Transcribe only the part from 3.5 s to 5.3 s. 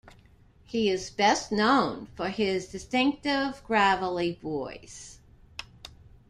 gravelly voice.